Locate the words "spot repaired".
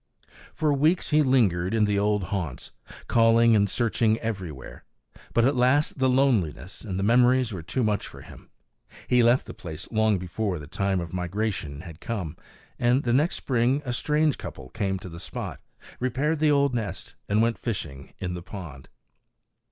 15.19-16.39